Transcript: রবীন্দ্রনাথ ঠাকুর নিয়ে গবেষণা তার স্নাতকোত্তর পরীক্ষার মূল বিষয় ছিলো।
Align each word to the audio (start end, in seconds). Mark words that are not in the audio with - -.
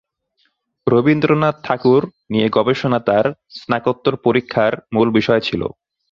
রবীন্দ্রনাথ 0.87 1.55
ঠাকুর 1.63 2.01
নিয়ে 2.29 2.47
গবেষণা 2.49 2.99
তার 2.99 3.25
স্নাতকোত্তর 3.57 4.13
পরীক্ষার 4.25 4.73
মূল 4.93 5.07
বিষয় 5.11 5.41
ছিলো। 5.41 5.67